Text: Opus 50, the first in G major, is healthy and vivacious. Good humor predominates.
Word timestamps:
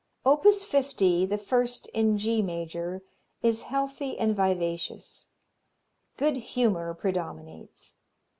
Opus 0.25 0.65
50, 0.65 1.27
the 1.27 1.37
first 1.37 1.85
in 1.89 2.17
G 2.17 2.41
major, 2.41 3.03
is 3.43 3.61
healthy 3.61 4.17
and 4.17 4.35
vivacious. 4.35 5.27
Good 6.17 6.37
humor 6.37 6.95
predominates. 6.95 7.97